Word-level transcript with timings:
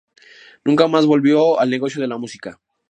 Nunca 0.65 0.87
más 0.87 1.05
volvió 1.05 1.59
al 1.59 1.69
negocio 1.69 2.01
de 2.01 2.07
la 2.07 2.17
música. 2.17 2.59